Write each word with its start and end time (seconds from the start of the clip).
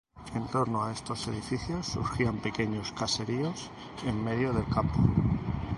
En 0.37 0.47
torno 0.47 0.83
a 0.83 0.91
esos 0.91 1.27
edificios 1.27 1.85
surgían 1.85 2.39
pequeños 2.41 2.91
caseríos 2.91 3.69
en 4.03 4.23
medio 4.23 4.51
del 4.51 4.65
campo. 4.65 4.97